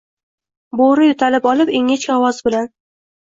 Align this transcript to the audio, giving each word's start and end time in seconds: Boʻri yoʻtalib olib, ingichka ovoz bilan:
Boʻri 0.79 1.09
yoʻtalib 1.09 1.45
olib, 1.51 1.71
ingichka 1.81 2.13
ovoz 2.23 2.39
bilan: 2.49 2.69